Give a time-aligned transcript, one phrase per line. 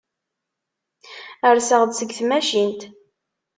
[1.55, 2.81] Rseɣ-d seg tmacint.